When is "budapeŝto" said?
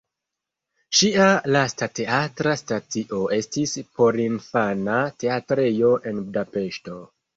6.27-6.99